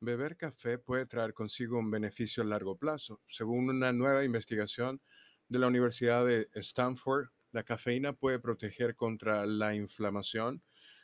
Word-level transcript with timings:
Beber 0.00 0.36
café 0.36 0.78
puede 0.78 1.06
traer 1.06 1.34
consigo 1.34 1.76
un 1.76 1.90
beneficio 1.90 2.44
a 2.44 2.46
largo 2.46 2.76
plazo. 2.76 3.20
Según 3.26 3.68
una 3.68 3.92
nueva 3.92 4.24
investigación 4.24 5.00
de 5.48 5.58
la 5.58 5.66
Universidad 5.66 6.24
de 6.24 6.48
Stanford, 6.54 7.30
la 7.50 7.64
cafeína 7.64 8.12
puede 8.12 8.38
proteger 8.38 8.94
contra 8.94 9.44
la 9.44 9.74
inflamación 9.74 10.62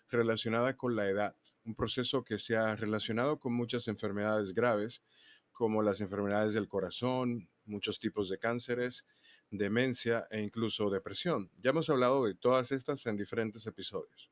relacionada 0.08 0.76
con 0.76 0.94
la 0.94 1.08
edad, 1.08 1.34
un 1.64 1.74
proceso 1.74 2.22
que 2.22 2.38
se 2.38 2.56
ha 2.56 2.76
relacionado 2.76 3.40
con 3.40 3.52
muchas 3.52 3.88
enfermedades 3.88 4.54
graves, 4.54 5.02
como 5.50 5.82
las 5.82 6.00
enfermedades 6.00 6.54
del 6.54 6.68
corazón, 6.68 7.48
muchos 7.64 7.98
tipos 7.98 8.28
de 8.28 8.38
cánceres, 8.38 9.04
demencia 9.50 10.28
e 10.30 10.40
incluso 10.40 10.88
depresión. 10.88 11.50
Ya 11.58 11.70
hemos 11.70 11.90
hablado 11.90 12.24
de 12.26 12.36
todas 12.36 12.70
estas 12.70 13.06
en 13.06 13.16
diferentes 13.16 13.66
episodios. 13.66 14.30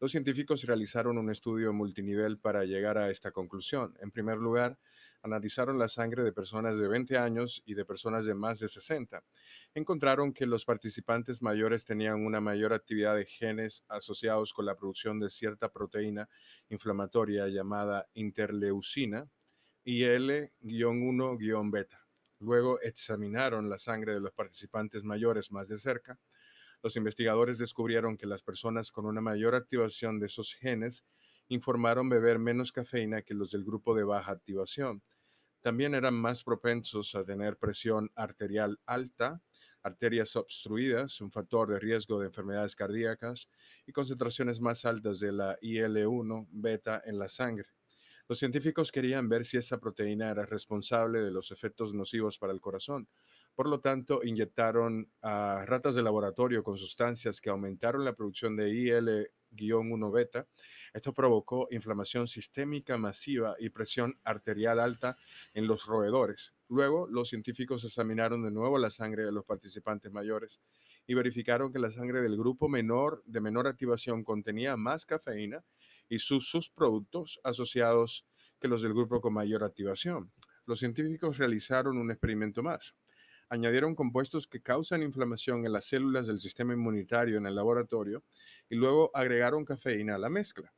Los 0.00 0.12
científicos 0.12 0.62
realizaron 0.62 1.18
un 1.18 1.28
estudio 1.28 1.72
multinivel 1.72 2.38
para 2.38 2.64
llegar 2.64 2.98
a 2.98 3.10
esta 3.10 3.32
conclusión. 3.32 3.96
En 4.00 4.12
primer 4.12 4.38
lugar, 4.38 4.78
analizaron 5.22 5.76
la 5.76 5.88
sangre 5.88 6.22
de 6.22 6.32
personas 6.32 6.78
de 6.78 6.86
20 6.86 7.18
años 7.18 7.64
y 7.66 7.74
de 7.74 7.84
personas 7.84 8.24
de 8.24 8.34
más 8.34 8.60
de 8.60 8.68
60. 8.68 9.24
Encontraron 9.74 10.32
que 10.32 10.46
los 10.46 10.64
participantes 10.64 11.42
mayores 11.42 11.84
tenían 11.84 12.24
una 12.24 12.40
mayor 12.40 12.72
actividad 12.72 13.16
de 13.16 13.26
genes 13.26 13.82
asociados 13.88 14.52
con 14.52 14.66
la 14.66 14.76
producción 14.76 15.18
de 15.18 15.30
cierta 15.30 15.68
proteína 15.68 16.28
inflamatoria 16.68 17.48
llamada 17.48 18.06
interleucina 18.14 19.28
IL-1-beta. 19.84 22.06
Luego 22.38 22.80
examinaron 22.82 23.68
la 23.68 23.78
sangre 23.78 24.14
de 24.14 24.20
los 24.20 24.32
participantes 24.32 25.02
mayores 25.02 25.50
más 25.50 25.66
de 25.66 25.76
cerca 25.76 26.20
los 26.82 26.96
investigadores 26.96 27.58
descubrieron 27.58 28.16
que 28.16 28.26
las 28.26 28.42
personas 28.42 28.92
con 28.92 29.06
una 29.06 29.20
mayor 29.20 29.54
activación 29.54 30.18
de 30.20 30.26
esos 30.26 30.54
genes 30.54 31.04
informaron 31.48 32.08
beber 32.08 32.38
menos 32.38 32.72
cafeína 32.72 33.22
que 33.22 33.34
los 33.34 33.50
del 33.50 33.64
grupo 33.64 33.94
de 33.94 34.04
baja 34.04 34.32
activación. 34.32 35.02
También 35.60 35.94
eran 35.94 36.14
más 36.14 36.44
propensos 36.44 37.14
a 37.14 37.24
tener 37.24 37.56
presión 37.56 38.10
arterial 38.14 38.78
alta, 38.86 39.42
arterias 39.82 40.36
obstruidas, 40.36 41.20
un 41.20 41.30
factor 41.32 41.68
de 41.68 41.80
riesgo 41.80 42.20
de 42.20 42.26
enfermedades 42.26 42.76
cardíacas, 42.76 43.48
y 43.86 43.92
concentraciones 43.92 44.60
más 44.60 44.84
altas 44.84 45.18
de 45.18 45.32
la 45.32 45.58
IL-1 45.60 46.46
beta 46.50 47.02
en 47.04 47.18
la 47.18 47.28
sangre. 47.28 47.68
Los 48.28 48.38
científicos 48.38 48.92
querían 48.92 49.28
ver 49.28 49.44
si 49.44 49.56
esa 49.56 49.78
proteína 49.78 50.30
era 50.30 50.44
responsable 50.44 51.20
de 51.20 51.30
los 51.30 51.50
efectos 51.50 51.94
nocivos 51.94 52.38
para 52.38 52.52
el 52.52 52.60
corazón, 52.60 53.08
por 53.58 53.68
lo 53.68 53.80
tanto, 53.80 54.20
inyectaron 54.22 55.10
a 55.20 55.64
ratas 55.66 55.96
de 55.96 56.02
laboratorio 56.04 56.62
con 56.62 56.76
sustancias 56.76 57.40
que 57.40 57.50
aumentaron 57.50 58.04
la 58.04 58.14
producción 58.14 58.54
de 58.54 58.70
IL-1 58.70 60.12
beta. 60.12 60.46
Esto 60.94 61.12
provocó 61.12 61.66
inflamación 61.72 62.28
sistémica 62.28 62.96
masiva 62.98 63.56
y 63.58 63.70
presión 63.70 64.16
arterial 64.22 64.78
alta 64.78 65.16
en 65.54 65.66
los 65.66 65.86
roedores. 65.86 66.54
Luego, 66.68 67.08
los 67.08 67.30
científicos 67.30 67.82
examinaron 67.82 68.44
de 68.44 68.52
nuevo 68.52 68.78
la 68.78 68.90
sangre 68.90 69.24
de 69.24 69.32
los 69.32 69.44
participantes 69.44 70.12
mayores 70.12 70.60
y 71.08 71.14
verificaron 71.14 71.72
que 71.72 71.80
la 71.80 71.90
sangre 71.90 72.20
del 72.20 72.36
grupo 72.36 72.68
menor 72.68 73.24
de 73.26 73.40
menor 73.40 73.66
activación 73.66 74.22
contenía 74.22 74.76
más 74.76 75.04
cafeína 75.04 75.64
y 76.08 76.20
sus 76.20 76.48
subproductos 76.48 77.40
asociados 77.42 78.24
que 78.60 78.68
los 78.68 78.82
del 78.82 78.94
grupo 78.94 79.20
con 79.20 79.34
mayor 79.34 79.64
activación. 79.64 80.30
Los 80.64 80.78
científicos 80.78 81.38
realizaron 81.38 81.98
un 81.98 82.12
experimento 82.12 82.62
más 82.62 82.94
añadieron 83.48 83.94
compuestos 83.94 84.46
que 84.46 84.60
causan 84.60 85.02
inflamación 85.02 85.64
en 85.64 85.72
las 85.72 85.86
células 85.86 86.26
del 86.26 86.38
sistema 86.38 86.74
inmunitario 86.74 87.38
en 87.38 87.46
el 87.46 87.54
laboratorio 87.54 88.24
y 88.68 88.76
luego 88.76 89.10
agregaron 89.14 89.64
cafeína 89.64 90.16
a 90.16 90.18
la 90.18 90.28
mezcla. 90.28 90.72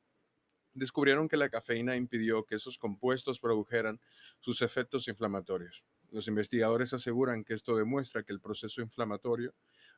Descubrieron 0.73 1.29
que 1.29 1.37
la 1.37 1.49
cafeína 1.49 1.97
impidió 1.97 2.45
que 2.45 2.55
esos 2.55 2.79
compuestos 2.79 3.41
produjeran 3.41 4.01
sus 4.39 4.63
efectos 4.63 5.09
inflamatorios. 5.09 5.85
Los 6.11 6.29
investigadores 6.29 6.93
aseguran 6.93 7.45
que 7.45 7.55
esto 7.55 7.77
demuestra 7.77 8.23
que 8.23 8.33
el 8.33 8.41
proceso 8.41 8.81
inflamatorio 8.81 9.53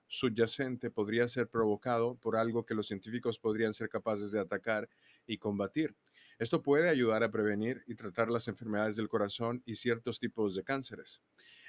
subyacente 0.06 0.90
podría 0.90 1.28
ser 1.28 1.48
provocado 1.48 2.16
por 2.16 2.36
algo 2.36 2.64
que 2.64 2.74
los 2.74 2.86
científicos 2.86 3.38
podrían 3.38 3.74
ser 3.74 3.88
capaces 3.88 4.30
de 4.30 4.40
atacar 4.40 4.88
y 5.27 5.38
combatir. 5.38 5.94
Esto 6.38 6.62
puede 6.62 6.88
ayudar 6.88 7.22
a 7.22 7.30
prevenir 7.30 7.82
y 7.86 7.94
tratar 7.94 8.30
las 8.30 8.48
enfermedades 8.48 8.96
del 8.96 9.08
corazón 9.08 9.62
y 9.64 9.77
ciertos 9.77 10.18
tipos 10.18 10.55
de 10.55 10.64
cánceres. 10.64 11.22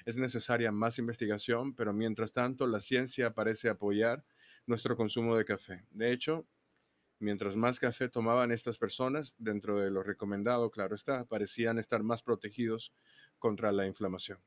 Es 0.04 0.18
necesaria 0.18 0.70
más 0.70 0.98
investigación, 0.98 1.74
pero 1.74 1.92
mientras 1.92 2.32
tanto 2.32 2.66
la 2.66 2.80
ciencia 2.80 3.34
parece 3.34 3.68
apoyar 3.68 4.24
nuestro 4.66 4.96
consumo 4.96 5.36
de 5.36 5.44
café. 5.44 5.84
De 5.90 6.12
hecho, 6.12 6.46
mientras 7.18 7.56
más 7.56 7.80
café 7.80 8.08
tomaban 8.08 8.52
estas 8.52 8.78
personas, 8.78 9.34
dentro 9.38 9.80
de 9.80 9.90
lo 9.90 10.02
recomendado, 10.02 10.70
claro 10.70 10.94
está, 10.94 11.24
parecían 11.24 11.78
estar 11.78 12.02
más 12.02 12.22
protegidos 12.22 12.92
contra 13.38 13.72
la 13.72 13.86
inflamación. 13.86 14.38